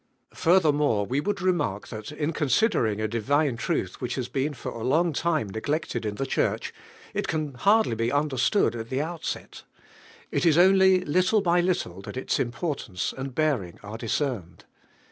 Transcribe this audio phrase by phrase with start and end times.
[0.33, 4.83] Furthermore, we would remark that in considering a divine truth which has been for a
[4.83, 6.73] long time neglected in the Church,
[7.15, 9.61] i't can hardly be understood at the outset.
[10.31, 14.65] It is only little by little that its importance and bearing are discerned.